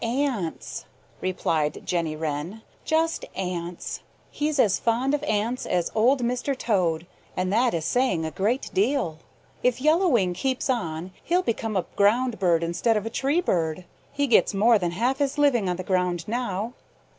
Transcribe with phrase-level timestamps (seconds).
[0.03, 0.85] "Ants,"
[1.21, 2.63] replied Jenny Wren.
[2.83, 4.01] "Just ants.
[4.31, 6.57] He's as fond of ants as is Old Mr.
[6.57, 7.05] Toad,
[7.37, 9.19] and that is saying a great deal.
[9.61, 13.85] If Yellow Wing keeps on he'll become a ground bird instead of a tree bird.
[14.11, 16.73] He gets more than half his living on the ground now.